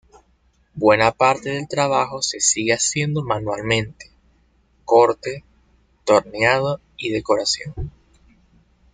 [0.73, 4.09] Buena parte del trabajo se sigue haciendo manualmente:
[4.83, 5.43] corte,
[6.07, 7.91] torneado y decoración.